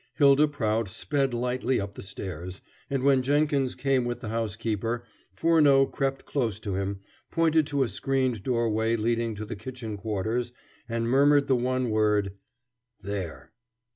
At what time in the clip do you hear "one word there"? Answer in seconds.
11.55-13.51